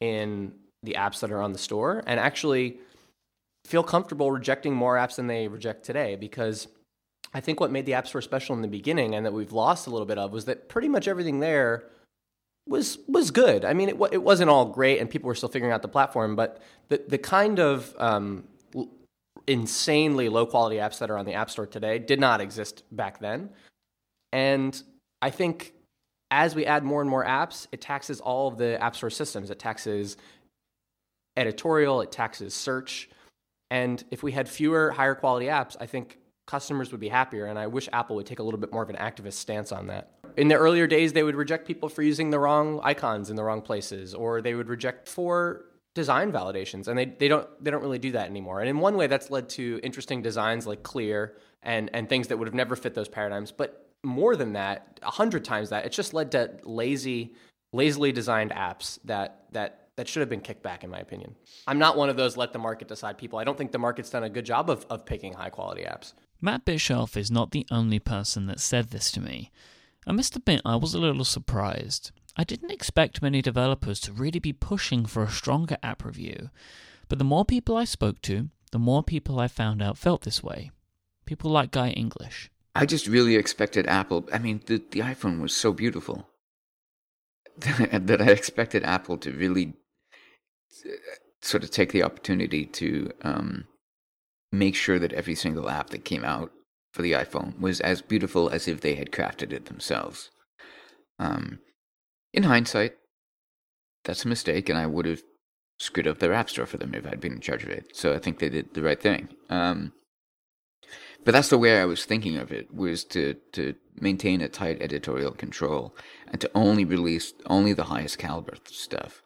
[0.00, 2.80] in the apps that are on the store and actually
[3.64, 6.66] feel comfortable rejecting more apps than they reject today because
[7.34, 9.86] I think what made the App Store special in the beginning and that we've lost
[9.86, 11.84] a little bit of was that pretty much everything there
[12.68, 13.64] was was good.
[13.64, 16.36] I mean, it it wasn't all great, and people were still figuring out the platform,
[16.36, 18.44] but the the kind of um,
[19.46, 23.18] insanely low quality apps that are on the App Store today did not exist back
[23.18, 23.50] then.
[24.32, 24.80] And
[25.20, 25.74] I think
[26.30, 29.50] as we add more and more apps, it taxes all of the App Store systems.
[29.50, 30.16] It taxes
[31.36, 33.10] editorial, it taxes search.
[33.70, 37.46] And if we had fewer higher quality apps, I think customers would be happier.
[37.46, 39.86] And I wish Apple would take a little bit more of an activist stance on
[39.88, 40.10] that.
[40.36, 43.44] In the earlier days, they would reject people for using the wrong icons in the
[43.44, 47.82] wrong places, or they would reject for design validations and they, they don't they don't
[47.82, 51.36] really do that anymore and in one way that's led to interesting designs like clear
[51.62, 55.10] and and things that would have never fit those paradigms but more than that a
[55.10, 57.34] hundred times that it's just led to lazy
[57.74, 61.34] lazily designed apps that that that should have been kicked back in my opinion
[61.66, 64.08] i'm not one of those let the market decide people i don't think the market's
[64.08, 67.64] done a good job of, of picking high quality apps Matt Bischoff is not the
[67.70, 69.52] only person that said this to me.
[70.08, 72.10] I must admit I was a little surprised.
[72.36, 76.50] I didn't expect many developers to really be pushing for a stronger app review,
[77.08, 80.42] but the more people I spoke to, the more people I found out felt this
[80.42, 80.72] way.
[81.26, 82.50] People like Guy English.
[82.74, 84.28] I just really expected Apple.
[84.32, 86.28] I mean, the, the iPhone was so beautiful
[87.58, 89.74] that I expected Apple to really
[90.84, 90.90] uh,
[91.40, 93.66] sort of take the opportunity to um,
[94.52, 96.52] make sure that every single app that came out
[96.92, 100.30] for the iPhone was as beautiful as if they had crafted it themselves.
[101.18, 101.60] Um,
[102.34, 102.94] in hindsight,
[104.04, 105.22] that's a mistake, and I would have
[105.78, 107.96] screwed up their app store for them if I'd been in charge of it.
[107.96, 109.28] So I think they did the right thing.
[109.48, 109.92] Um,
[111.24, 114.82] but that's the way I was thinking of it was to to maintain a tight
[114.82, 115.94] editorial control
[116.28, 119.22] and to only release only the highest caliber stuff.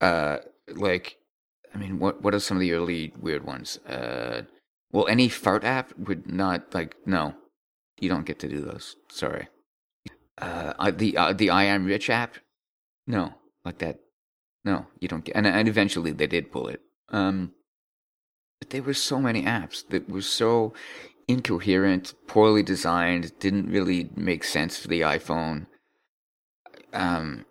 [0.00, 0.38] Uh,
[0.68, 1.16] like
[1.74, 3.78] I mean, what what are some of the early weird ones?
[3.86, 4.42] Uh,
[4.92, 6.96] well, any fart app would not like.
[7.06, 7.34] No,
[8.00, 8.96] you don't get to do those.
[9.10, 9.48] Sorry.
[10.38, 12.36] Uh, the uh, the I am rich app,
[13.06, 14.00] no, like that.
[14.64, 15.36] No, you don't get.
[15.36, 16.80] And, and eventually they did pull it.
[17.10, 17.52] Um,
[18.60, 20.74] but there were so many apps that were so
[21.28, 25.66] incoherent, poorly designed, didn't really make sense for the iPhone.
[26.92, 27.44] Um,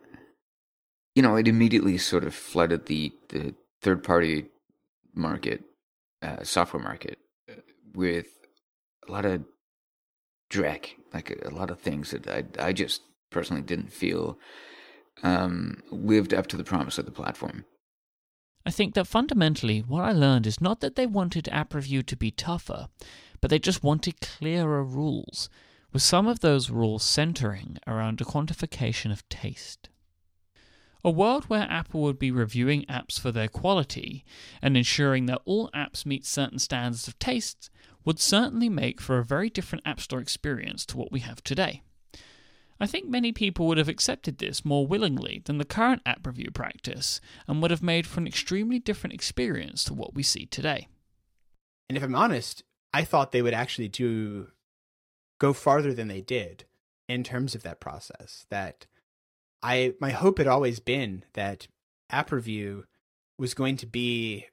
[1.15, 4.47] you know, it immediately sort of flooded the the third party
[5.13, 5.61] market,
[6.23, 7.61] uh, software market, uh,
[7.93, 8.25] with
[9.07, 9.43] a lot of
[10.51, 14.39] dreck, like a, a, lot of things that I, I just personally didn't feel
[15.21, 17.63] um, lived up to the promise of the platform.
[18.65, 22.17] I think that fundamentally what I learned is not that they wanted app review to
[22.17, 22.87] be tougher,
[23.39, 25.47] but they just wanted clearer rules,
[25.93, 29.89] with some of those rules centering around a quantification of taste.
[31.05, 34.25] A world where Apple would be reviewing apps for their quality
[34.59, 37.69] and ensuring that all apps meet certain standards of taste
[38.03, 41.83] would certainly make for a very different App Store experience to what we have today.
[42.79, 46.49] I think many people would have accepted this more willingly than the current app review
[46.49, 50.87] practice and would have made for an extremely different experience to what we see today.
[51.87, 52.63] And if I'm honest,
[52.95, 54.47] I thought they would actually do
[55.37, 56.65] go farther than they did
[57.07, 58.47] in terms of that process.
[58.49, 58.87] That
[59.65, 61.67] I my hope had always been that
[62.11, 62.85] app review
[63.39, 64.45] was going to be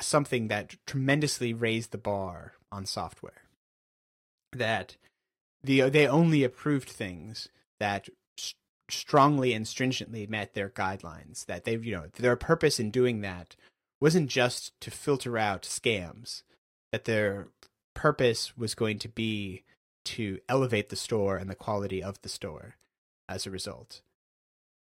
[0.00, 3.44] something that tremendously raised the bar on software.
[4.52, 4.96] That
[5.62, 8.56] the they only approved things that st-
[8.90, 11.46] strongly and stringently met their guidelines.
[11.46, 13.54] That they you know their purpose in doing that
[14.00, 16.42] wasn't just to filter out scams.
[16.90, 17.46] That their
[17.94, 19.62] purpose was going to be
[20.06, 22.74] to elevate the store and the quality of the store
[23.28, 24.02] as a result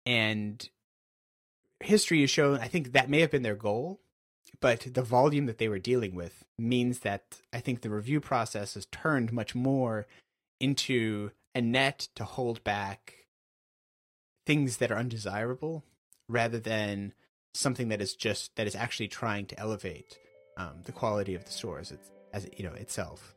[0.09, 0.71] and
[1.81, 4.01] history has shown i think that may have been their goal
[4.61, 8.75] but the volume that they were dealing with means that i think the review process
[8.75, 10.07] has turned much more
[10.59, 13.27] into a net to hold back
[14.47, 15.85] things that are undesirable
[16.29, 17.13] rather than
[17.53, 20.19] something that is just that is actually trying to elevate
[20.57, 21.93] um, the quality of the store as,
[22.33, 23.35] as you know itself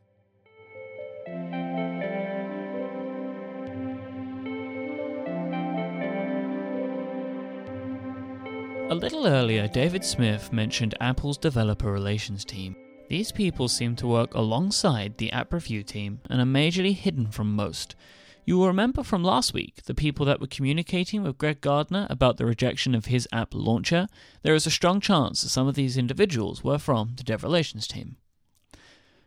[8.92, 12.76] A little earlier, David Smith mentioned Apple's developer relations team.
[13.08, 17.56] These people seem to work alongside the app review team and are majorly hidden from
[17.56, 17.96] most.
[18.44, 22.36] You will remember from last week the people that were communicating with Greg Gardner about
[22.36, 24.08] the rejection of his app launcher.
[24.42, 27.86] There is a strong chance that some of these individuals were from the dev relations
[27.86, 28.16] team.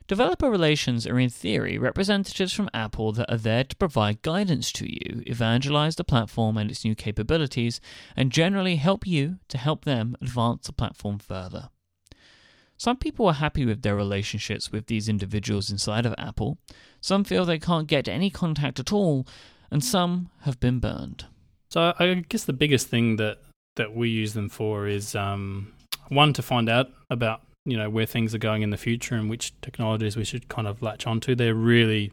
[0.08, 4.86] Developer relations are, in theory, representatives from Apple that are there to provide guidance to
[4.88, 7.82] you, evangelize the platform and its new capabilities,
[8.16, 11.70] and generally help you to help them advance the platform further.
[12.78, 16.60] Some people are happy with their relationships with these individuals inside of Apple,
[17.02, 19.26] some feel they can't get any contact at all,
[19.72, 21.26] and some have been burned.
[21.70, 23.40] So I guess the biggest thing that,
[23.76, 25.74] that we use them for is um,
[26.10, 29.30] one to find out about you know where things are going in the future and
[29.30, 31.36] which technologies we should kind of latch onto.
[31.36, 32.12] They're really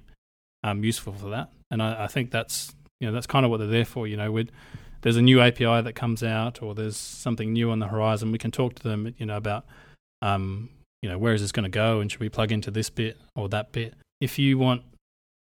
[0.65, 3.59] um, useful for that, and I, I, think that's you know that's kind of what
[3.59, 4.07] they're there for.
[4.07, 4.45] You know,
[5.03, 8.39] there's a new API that comes out or there's something new on the horizon, we
[8.39, 9.15] can talk to them.
[9.19, 9.67] You know about
[10.23, 10.71] um,
[11.03, 13.19] you know where is this going to go and should we plug into this bit
[13.37, 13.95] or that bit.
[14.21, 14.83] If you want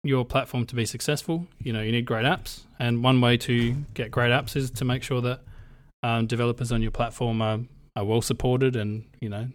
[0.02, 3.72] your platform to be successful, you know you need great apps, and one way to
[3.92, 5.40] get great apps is to make sure that
[6.02, 7.60] um, developers on your platform are,
[7.96, 9.48] are well supported and you know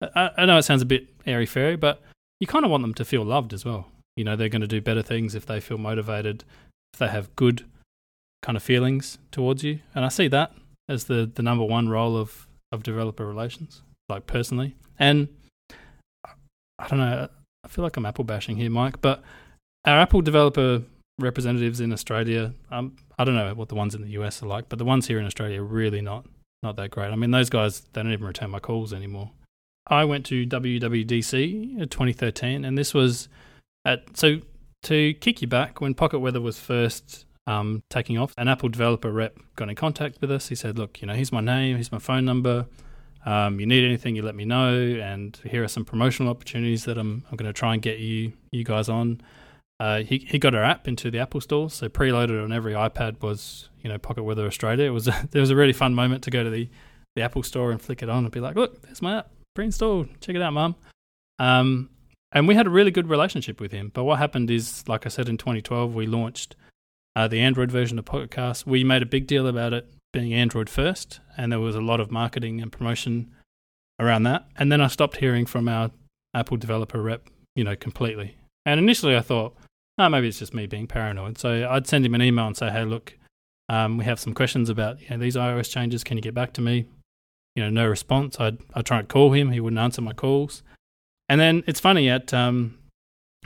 [0.00, 2.02] I, I know it sounds a bit airy fairy, but
[2.40, 3.88] you kind of want them to feel loved as well.
[4.16, 6.44] You know, they're going to do better things if they feel motivated,
[6.92, 7.64] if they have good
[8.42, 9.80] kind of feelings towards you.
[9.94, 10.52] And I see that
[10.88, 14.76] as the, the number one role of, of developer relations, like personally.
[14.98, 15.28] And
[16.78, 17.28] I don't know,
[17.64, 19.22] I feel like I'm Apple bashing here, Mike, but
[19.84, 20.82] our Apple developer
[21.18, 24.68] representatives in Australia, um, I don't know what the ones in the US are like,
[24.68, 26.26] but the ones here in Australia are really not
[26.62, 27.10] not that great.
[27.10, 29.30] I mean, those guys they don't even return my calls anymore.
[29.86, 33.28] I went to WWDC 2013, and this was
[33.84, 34.40] at so
[34.84, 38.34] to kick you back when Pocket Weather was first um, taking off.
[38.38, 40.48] An Apple developer rep got in contact with us.
[40.48, 42.66] He said, "Look, you know, here's my name, here's my phone number.
[43.26, 44.74] Um, you need anything, you let me know.
[44.74, 48.32] And here are some promotional opportunities that I'm I'm going to try and get you
[48.52, 49.20] you guys on."
[49.80, 53.22] Uh, he he got our app into the Apple Store, so preloaded on every iPad
[53.22, 54.86] was you know Pocket Weather Australia.
[54.86, 56.68] It was a, there was a really fun moment to go to the
[57.16, 60.08] the Apple Store and flick it on and be like, "Look, there's my app." Pre-installed.
[60.20, 60.76] Check it out, mum.
[61.38, 61.90] Um,
[62.32, 63.90] and we had a really good relationship with him.
[63.92, 66.54] But what happened is, like I said, in 2012, we launched
[67.16, 68.66] uh, the Android version of Pocket Cast.
[68.66, 72.00] We made a big deal about it being Android first, and there was a lot
[72.00, 73.30] of marketing and promotion
[73.98, 74.46] around that.
[74.56, 75.90] And then I stopped hearing from our
[76.34, 78.36] Apple developer rep, you know, completely.
[78.64, 79.56] And initially, I thought,
[79.98, 81.38] no, maybe it's just me being paranoid.
[81.38, 83.16] So I'd send him an email and say, hey, look,
[83.68, 86.04] um, we have some questions about you know, these iOS changes.
[86.04, 86.86] Can you get back to me?
[87.54, 88.38] You know, no response.
[88.38, 89.50] I'd, I'd try and call him.
[89.50, 90.62] He wouldn't answer my calls.
[91.28, 92.78] And then it's funny at um,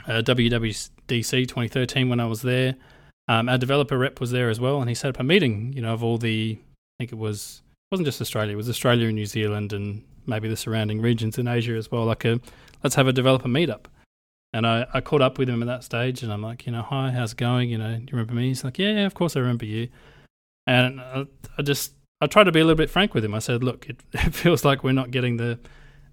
[0.07, 2.75] uh, WWDC 2013 when I was there,
[3.27, 5.73] um, our developer rep was there as well, and he set up a meeting.
[5.73, 8.69] You know, of all the, I think it was it wasn't just Australia, it was
[8.69, 12.05] Australia and New Zealand and maybe the surrounding regions in Asia as well.
[12.05, 12.39] Like a
[12.83, 13.85] let's have a developer meetup.
[14.53, 16.81] And I, I caught up with him at that stage, and I'm like, you know,
[16.81, 17.69] hi, how's it going?
[17.69, 18.47] You know, do you remember me?
[18.47, 19.89] He's like, yeah, yeah, of course I remember you.
[20.65, 21.25] And I,
[21.57, 23.33] I just I tried to be a little bit frank with him.
[23.33, 25.59] I said, "Look, it, it feels like we're not getting the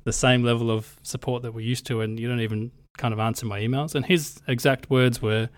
[0.04, 3.20] the same level of support that we're used to, and you don't even kind of
[3.20, 5.48] answer my emails." And his exact words were,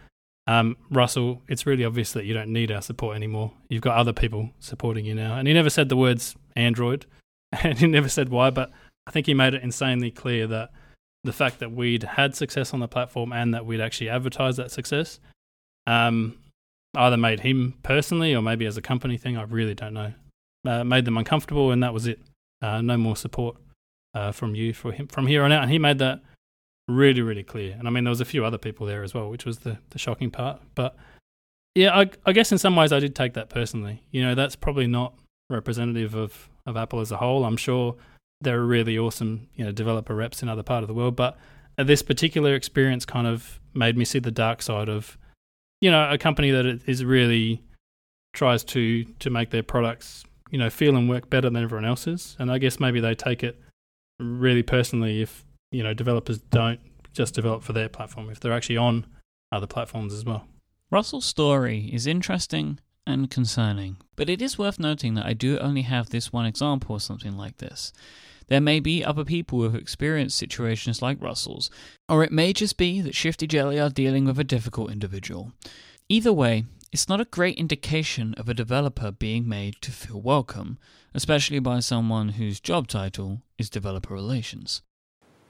[0.47, 3.53] um, "Russell, it's really obvious that you don't need our support anymore.
[3.69, 7.07] You've got other people supporting you now." And he never said the words Android,
[7.53, 8.71] and he never said why, but
[9.07, 10.71] I think he made it insanely clear that
[11.25, 14.71] the fact that we'd had success on the platform and that we'd actually advertised that
[14.71, 15.21] success
[15.87, 16.39] um,
[16.95, 19.37] either made him personally or maybe as a company thing.
[19.37, 20.13] I really don't know.
[20.65, 22.21] Uh, made them uncomfortable, and that was it.
[22.63, 23.57] Uh, no more support
[24.15, 25.63] uh, from you for him from here on out.
[25.63, 26.21] And he made that
[26.89, 27.77] really, really clear.
[27.79, 29.79] And I mean, there was a few other people there as well, which was the
[29.91, 30.61] the shocking part.
[30.75, 30.97] But
[31.75, 34.03] yeah, I, I guess in some ways I did take that personally.
[34.11, 35.15] You know, that's probably not
[35.51, 37.45] representative of of Apple as a whole.
[37.45, 37.97] I'm sure
[38.41, 41.37] there are really awesome you know developer reps in other part of the world, but
[41.77, 45.19] this particular experience kind of made me see the dark side of
[45.81, 47.63] you know a company that is really
[48.33, 50.25] tries to to make their products
[50.55, 53.43] you know feel and work better than everyone else's, and I guess maybe they take
[53.43, 53.61] it
[54.21, 56.79] really personally if you know developers don't
[57.13, 59.05] just develop for their platform if they're actually on
[59.51, 60.47] other platforms as well.
[60.93, 65.83] Russell's story is interesting and concerning, but it is worth noting that I do only
[65.83, 67.93] have this one example of something like this.
[68.47, 71.69] There may be other people who have experienced situations like Russell's,
[72.09, 75.53] or it may just be that Shifty Jelly are dealing with a difficult individual.
[76.09, 80.79] Either way, it's not a great indication of a developer being made to feel welcome,
[81.13, 84.81] especially by someone whose job title is developer relations.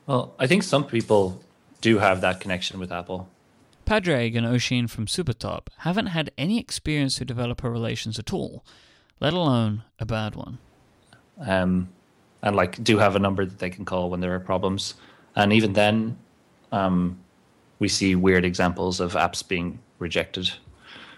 [0.07, 1.43] Well, I think some people
[1.83, 3.29] do have that connection with Apple.
[3.85, 8.65] Padraig and Oisin from Supertop haven't had any experience with developer relations at all,
[9.21, 10.57] let alone a bad one.
[11.39, 11.91] Um,
[12.41, 14.95] and like do have a number that they can call when there are problems.
[15.37, 16.17] And even then,
[16.73, 17.19] um,
[17.81, 20.51] we see weird examples of apps being rejected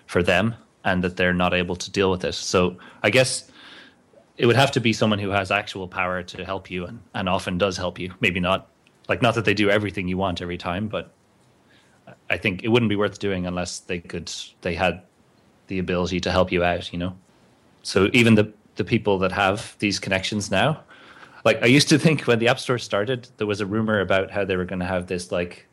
[0.07, 2.33] for them and that they're not able to deal with it.
[2.33, 3.51] So I guess
[4.37, 7.29] it would have to be someone who has actual power to help you and, and
[7.29, 8.13] often does help you.
[8.21, 8.69] Maybe not
[9.09, 11.13] like not that they do everything you want every time, but
[12.29, 15.03] I think it wouldn't be worth doing unless they could they had
[15.69, 17.17] the ability to help you out, you know.
[17.83, 20.83] So even the the people that have these connections now
[21.47, 24.33] like I used to think when the App Store started, there was a rumor about
[24.33, 25.65] how they were going to have this like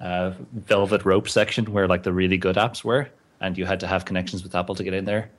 [0.00, 3.08] uh, velvet rope section where like the really good apps were,
[3.40, 5.30] and you had to have connections with Apple to get in there.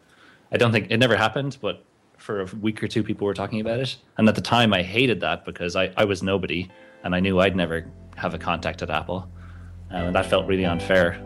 [0.51, 1.83] I don't think it never happened, but
[2.17, 3.97] for a week or two, people were talking about it.
[4.17, 6.69] And at the time, I hated that because I, I was nobody,
[7.03, 9.29] and I knew I'd never have a contact at Apple,
[9.89, 11.21] and that felt really unfair.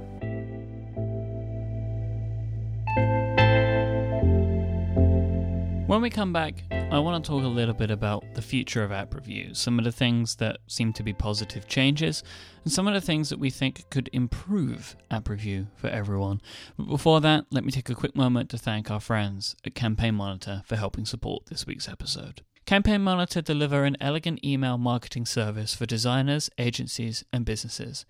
[5.91, 8.93] When we come back, I want to talk a little bit about the future of
[8.93, 12.23] app reviews, some of the things that seem to be positive changes,
[12.63, 16.41] and some of the things that we think could improve app review for everyone.
[16.77, 20.15] But before that, let me take a quick moment to thank our friends at Campaign
[20.15, 22.41] Monitor for helping support this week's episode.
[22.65, 28.05] Campaign Monitor deliver an elegant email marketing service for designers, agencies, and businesses.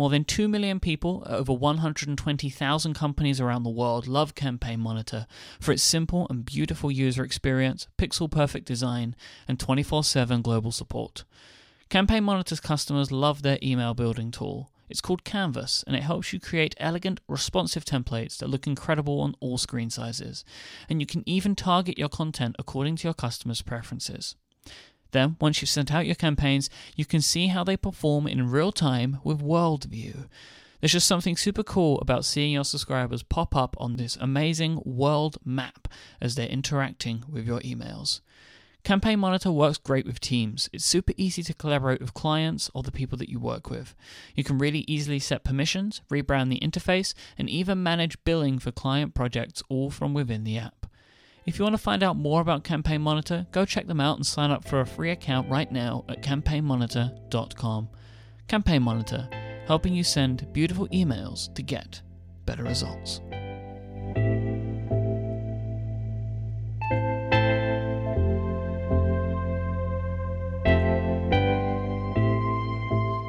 [0.00, 5.26] More than 2 million people over 120,000 companies around the world love Campaign Monitor
[5.60, 9.14] for its simple and beautiful user experience, pixel perfect design,
[9.46, 11.24] and 24 7 global support.
[11.90, 14.70] Campaign Monitor's customers love their email building tool.
[14.88, 19.34] It's called Canvas, and it helps you create elegant, responsive templates that look incredible on
[19.38, 20.46] all screen sizes.
[20.88, 24.34] And you can even target your content according to your customers' preferences.
[25.12, 28.72] Then, once you've sent out your campaigns, you can see how they perform in real
[28.72, 30.28] time with Worldview.
[30.80, 35.36] There's just something super cool about seeing your subscribers pop up on this amazing world
[35.44, 35.88] map
[36.20, 38.20] as they're interacting with your emails.
[38.82, 40.70] Campaign Monitor works great with teams.
[40.72, 43.94] It's super easy to collaborate with clients or the people that you work with.
[44.34, 49.12] You can really easily set permissions, rebrand the interface, and even manage billing for client
[49.12, 50.79] projects all from within the app.
[51.46, 54.26] If you want to find out more about Campaign Monitor, go check them out and
[54.26, 57.88] sign up for a free account right now at campaignmonitor.com.
[58.46, 59.28] Campaign Monitor,
[59.66, 62.02] helping you send beautiful emails to get
[62.44, 63.22] better results.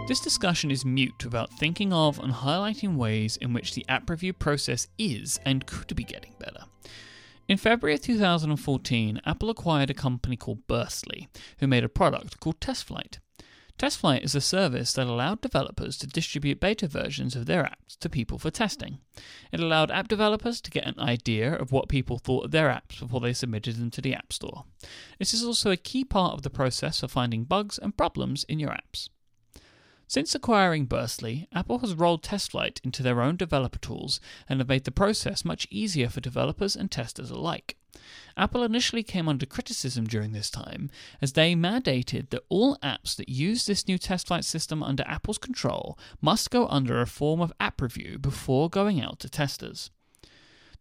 [0.07, 4.33] This discussion is mute without thinking of and highlighting ways in which the app review
[4.33, 6.65] process is and could be getting better.
[7.47, 11.27] In February of 2014, Apple acquired a company called Burstly,
[11.59, 13.17] who made a product called TestFlight.
[13.77, 18.09] TestFlight is a service that allowed developers to distribute beta versions of their apps to
[18.09, 18.99] people for testing.
[19.51, 22.99] It allowed app developers to get an idea of what people thought of their apps
[22.99, 24.65] before they submitted them to the App Store.
[25.17, 28.59] This is also a key part of the process for finding bugs and problems in
[28.59, 29.09] your apps.
[30.11, 34.83] Since acquiring Burstly, Apple has rolled TestFlight into their own developer tools and have made
[34.83, 37.77] the process much easier for developers and testers alike.
[38.35, 40.89] Apple initially came under criticism during this time
[41.21, 45.37] as they mandated that all apps that use this new test flight system under Apple's
[45.37, 49.91] control must go under a form of app review before going out to testers.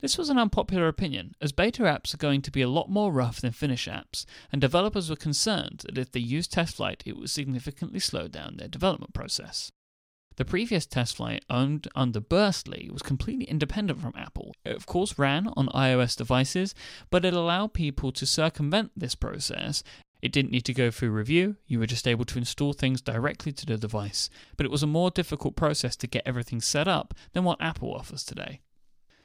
[0.01, 3.13] This was an unpopular opinion, as beta apps are going to be a lot more
[3.13, 7.29] rough than Finish apps, and developers were concerned that if they used TestFlight, it would
[7.29, 9.71] significantly slow down their development process.
[10.37, 14.55] The previous TestFlight, owned under Burstly, was completely independent from Apple.
[14.65, 16.75] It, of course, ran on iOS devices,
[17.11, 19.83] but it allowed people to circumvent this process.
[20.23, 23.53] It didn't need to go through review, you were just able to install things directly
[23.53, 27.13] to the device, but it was a more difficult process to get everything set up
[27.35, 28.61] than what Apple offers today.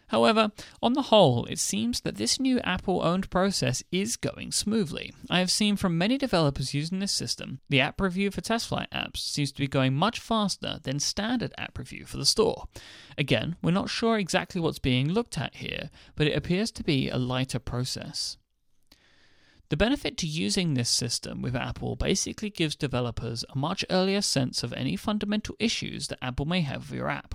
[0.08, 0.51] However,
[0.82, 5.14] on the whole, it seems that this new Apple owned process is going smoothly.
[5.30, 8.89] I have seen from many developers using this system, the app review for test flight
[8.91, 12.68] apps seems to be going much faster than standard app review for the store.
[13.18, 17.10] Again, we're not sure exactly what's being looked at here, but it appears to be
[17.10, 18.38] a lighter process.
[19.70, 24.62] The benefit to using this system with Apple basically gives developers a much earlier sense
[24.62, 27.34] of any fundamental issues that Apple may have with your app.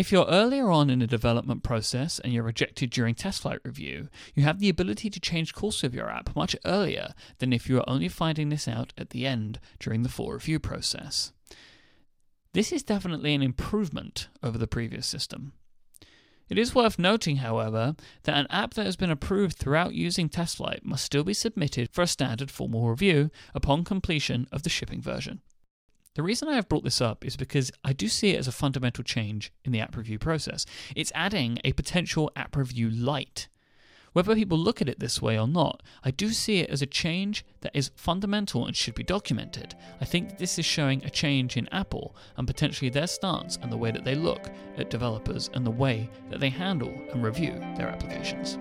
[0.00, 4.08] If you're earlier on in the development process and you're rejected during test flight review,
[4.34, 7.76] you have the ability to change course of your app much earlier than if you
[7.76, 11.32] are only finding this out at the end during the full review process.
[12.54, 15.52] This is definitely an improvement over the previous system.
[16.48, 20.82] It is worth noting, however, that an app that has been approved throughout using TestFlight
[20.82, 25.42] must still be submitted for a standard formal review upon completion of the shipping version.
[26.16, 28.52] The reason I have brought this up is because I do see it as a
[28.52, 30.66] fundamental change in the app review process.
[30.96, 33.46] It's adding a potential app review light.
[34.12, 36.86] Whether people look at it this way or not, I do see it as a
[36.86, 39.76] change that is fundamental and should be documented.
[40.00, 43.76] I think this is showing a change in Apple and potentially their stance and the
[43.76, 47.88] way that they look at developers and the way that they handle and review their
[47.88, 48.58] applications.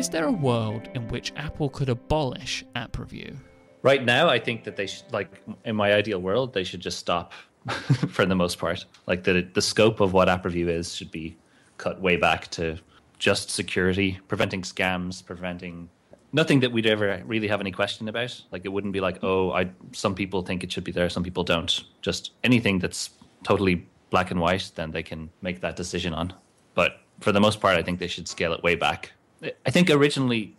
[0.00, 3.36] Is there a world in which Apple could abolish app review?
[3.82, 6.98] Right now, I think that they should, like, in my ideal world, they should just
[6.98, 7.34] stop
[8.08, 8.86] for the most part.
[9.06, 11.36] Like, the, the scope of what app review is should be
[11.76, 12.78] cut way back to
[13.18, 15.90] just security, preventing scams, preventing
[16.32, 18.42] nothing that we'd ever really have any question about.
[18.52, 21.24] Like, it wouldn't be like, oh, I some people think it should be there, some
[21.24, 21.84] people don't.
[22.00, 23.10] Just anything that's
[23.42, 26.32] totally black and white, then they can make that decision on.
[26.74, 29.12] But for the most part, I think they should scale it way back
[29.42, 30.56] I think originally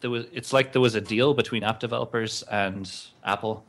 [0.00, 2.90] there was it's like there was a deal between app developers and
[3.24, 3.64] Apple,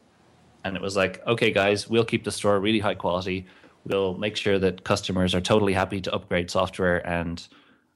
[0.64, 3.45] and it was like, okay, guys, we'll keep the store really high quality.
[3.86, 7.45] We'll make sure that customers are totally happy to upgrade software, and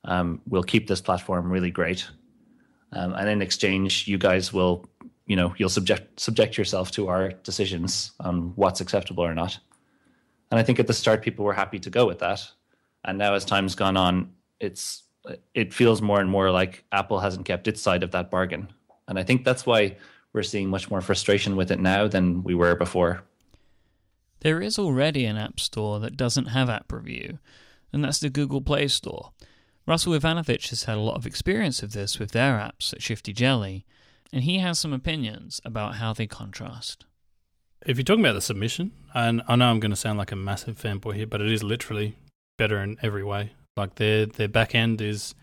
[0.04, 2.08] um, we'll keep this platform really great.
[2.92, 4.86] Um, and in exchange, you guys will,
[5.28, 9.58] you know, you'll subject subject yourself to our decisions on what's acceptable or not.
[10.52, 12.48] And I think at the start, people were happy to go with that.
[13.04, 15.04] And now, as time's gone on, it's
[15.54, 18.70] it feels more and more like Apple hasn't kept its side of that bargain.
[19.08, 19.98] And I think that's why
[20.34, 23.24] we're seeing much more frustration with it now than we were before.
[24.42, 27.40] There is already an app store that doesn't have app review,
[27.92, 29.32] and that's the Google Play Store.
[29.88, 33.34] Russell Ivanovic has had a lot of experience of this with their apps at Shifty
[33.34, 33.86] Jelly,
[34.34, 37.06] and he has some opinions about how they contrast.
[37.86, 40.36] If you're talking about the submission, and I know I'm going to sound like a
[40.36, 42.18] massive fanboy here, but it is literally
[42.58, 43.54] better in every way.
[43.78, 45.36] Like their their back end is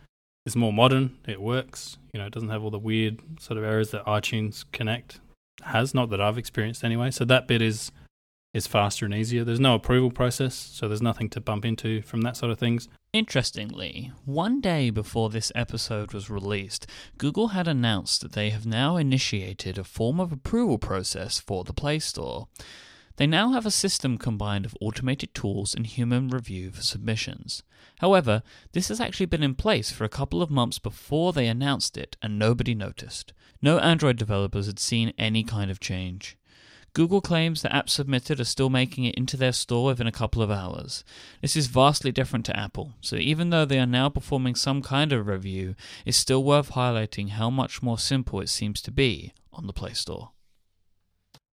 [0.47, 1.19] is more modern.
[1.27, 1.99] It works.
[2.13, 5.21] You know, it doesn't have all the weird sort of errors that iTunes Connect
[5.63, 5.95] has.
[5.95, 7.11] Not that I've experienced anyway.
[7.11, 7.93] So that bit is
[8.55, 9.45] is faster and easier.
[9.45, 12.89] There's no approval process, so there's nothing to bump into from that sort of things.
[13.13, 18.97] Interestingly, one day before this episode was released, Google had announced that they have now
[18.97, 22.49] initiated a form of approval process for the Play Store.
[23.17, 27.63] They now have a system combined of automated tools and human review for submissions.
[27.99, 28.43] However,
[28.73, 32.17] this has actually been in place for a couple of months before they announced it,
[32.23, 33.33] and nobody noticed.
[33.61, 36.37] No Android developers had seen any kind of change.
[36.95, 40.43] Google claims that apps submitted are still making it into their store within a couple
[40.43, 41.05] of hours.
[41.41, 45.13] This is vastly different to Apple, so even though they are now performing some kind
[45.13, 49.67] of review, it's still worth highlighting how much more simple it seems to be on
[49.67, 50.31] the Play Store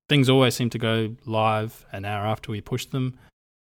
[0.10, 3.18] things always seem to go live an hour after we push them.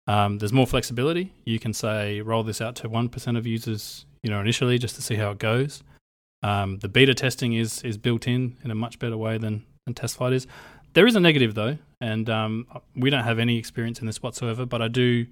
[0.07, 1.33] Um, there's more flexibility.
[1.45, 4.97] You can say roll this out to one percent of users, you know, initially just
[4.97, 5.83] to see how it goes.
[6.43, 9.95] Um, the beta testing is is built in in a much better way than than
[9.95, 10.47] TestFlight is.
[10.95, 14.67] There is a negative though, and um, we don't have any experience in this whatsoever.
[14.67, 15.27] But I do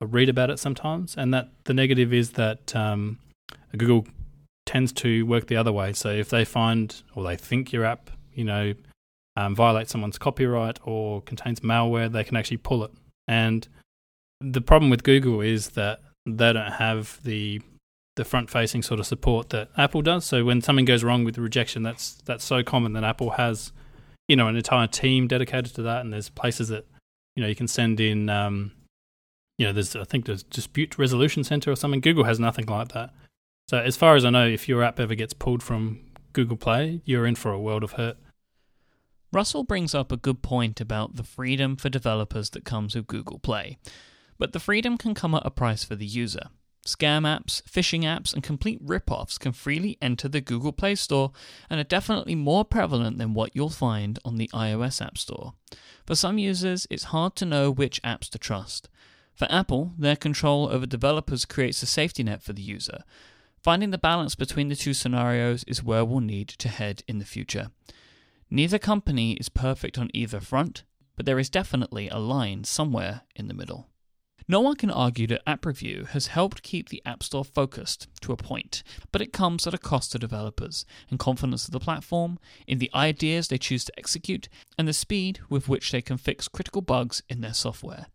[0.00, 3.18] read about it sometimes, and that the negative is that um,
[3.76, 4.06] Google
[4.66, 5.92] tends to work the other way.
[5.92, 8.74] So if they find or they think your app, you know,
[9.36, 9.56] um,
[9.86, 12.90] someone's copyright or contains malware, they can actually pull it.
[13.26, 13.66] And
[14.40, 17.60] the problem with Google is that they don't have the
[18.16, 20.26] the front facing sort of support that Apple does.
[20.26, 23.72] So when something goes wrong with the rejection, that's that's so common that Apple has,
[24.28, 26.86] you know, an entire team dedicated to that, and there's places that
[27.36, 28.28] you know you can send in.
[28.28, 28.72] Um,
[29.58, 32.00] you know, there's I think there's dispute resolution center or something.
[32.00, 33.10] Google has nothing like that.
[33.68, 36.00] So as far as I know, if your app ever gets pulled from
[36.32, 38.16] Google Play, you're in for a world of hurt.
[39.32, 43.38] Russell brings up a good point about the freedom for developers that comes with Google
[43.38, 43.78] Play.
[44.38, 46.48] But the freedom can come at a price for the user.
[46.86, 51.32] Scam apps, phishing apps, and complete rip-offs can freely enter the Google Play Store
[51.70, 55.54] and are definitely more prevalent than what you'll find on the iOS App Store.
[56.04, 58.90] For some users, it's hard to know which apps to trust.
[59.32, 63.04] For Apple, their control over developers creates a safety net for the user.
[63.62, 67.24] Finding the balance between the two scenarios is where we'll need to head in the
[67.24, 67.68] future.
[68.54, 70.84] Neither company is perfect on either front,
[71.16, 73.88] but there is definitely a line somewhere in the middle.
[74.46, 78.30] No one can argue that App Review has helped keep the App Store focused to
[78.30, 82.38] a point, but it comes at a cost to developers and confidence of the platform,
[82.66, 86.46] in the ideas they choose to execute, and the speed with which they can fix
[86.46, 88.08] critical bugs in their software.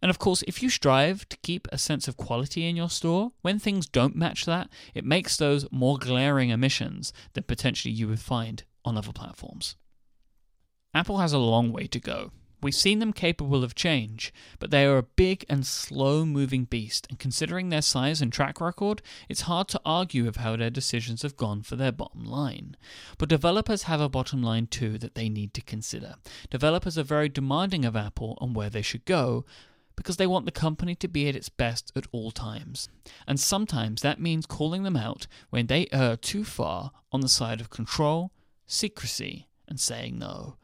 [0.00, 3.32] And of course, if you strive to keep a sense of quality in your store,
[3.42, 8.20] when things don't match that, it makes those more glaring omissions than potentially you would
[8.20, 9.76] find on other platforms.
[10.92, 12.30] Apple has a long way to go.
[12.62, 17.06] We've seen them capable of change, but they are a big and slow moving beast,
[17.10, 21.20] and considering their size and track record, it's hard to argue with how their decisions
[21.20, 22.76] have gone for their bottom line.
[23.18, 26.14] But developers have a bottom line too that they need to consider.
[26.48, 29.44] Developers are very demanding of Apple on where they should go,
[29.96, 32.88] because they want the company to be at its best at all times.
[33.26, 37.60] And sometimes that means calling them out when they err too far on the side
[37.60, 38.32] of control,
[38.66, 40.56] secrecy, and saying no.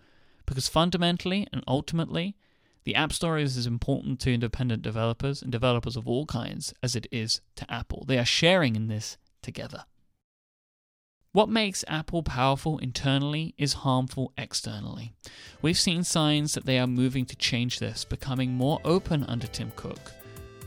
[0.47, 2.37] Because fundamentally and ultimately,
[2.85, 6.97] the App Store is as important to independent developers and developers of all kinds as
[6.97, 8.05] it is to Apple.
[8.07, 9.85] They are sharing in this together.
[11.33, 15.13] What makes Apple powerful internally is harmful externally.
[15.63, 19.71] We've seen signs that they are moving to change this, becoming more open under Tim
[19.77, 20.11] Cook,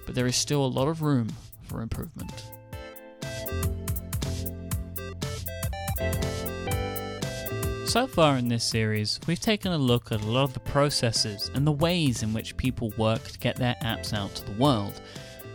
[0.06, 1.28] but there is still a lot of room
[1.64, 2.32] for improvement.
[7.94, 11.52] So far in this series, we've taken a look at a lot of the processes
[11.54, 15.00] and the ways in which people work to get their apps out to the world.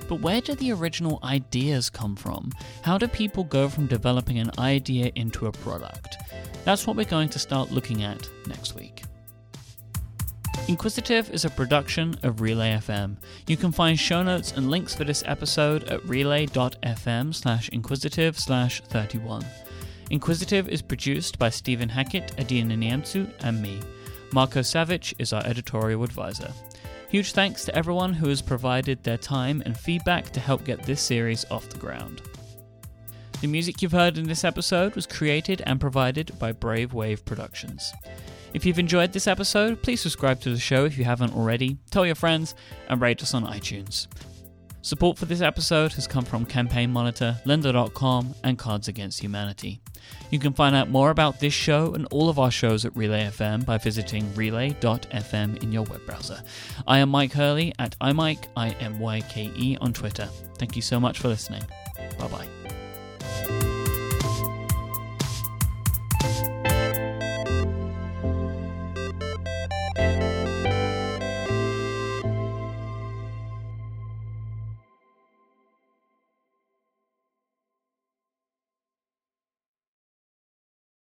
[0.07, 2.53] But where do the original ideas come from?
[2.83, 6.17] How do people go from developing an idea into a product?
[6.65, 9.03] That's what we're going to start looking at next week.
[10.69, 13.17] Inquisitive is a production of Relay FM.
[13.49, 18.81] You can find show notes and links for this episode at relay.fm slash inquisitive slash
[18.83, 19.45] 31.
[20.11, 23.81] Inquisitive is produced by Stephen Hackett, Adina Niamsu, and me.
[24.33, 26.53] Marco Savic is our editorial advisor.
[27.11, 31.01] Huge thanks to everyone who has provided their time and feedback to help get this
[31.01, 32.23] series off the ground.
[33.41, 37.93] The music you've heard in this episode was created and provided by Brave Wave Productions.
[38.53, 42.05] If you've enjoyed this episode, please subscribe to the show if you haven't already, tell
[42.05, 42.55] your friends,
[42.89, 44.07] and rate us on iTunes.
[44.83, 49.81] Support for this episode has come from Campaign Monitor, Lynda.com, and Cards Against Humanity.
[50.31, 53.25] You can find out more about this show and all of our shows at Relay
[53.25, 56.41] FM by visiting relay.fm in your web browser.
[56.87, 60.29] I am Myke Hurley at iMyke, I M Y K E, on Twitter.
[60.59, 61.63] Thank you so much for listening.
[62.19, 62.49] Bye bye.